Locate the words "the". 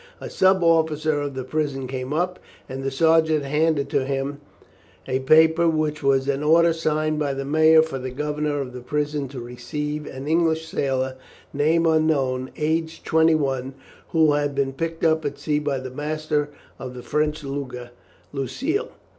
1.35-1.43, 2.83-2.89, 7.35-7.45, 7.99-8.09, 8.73-8.81, 15.77-15.91, 16.95-17.03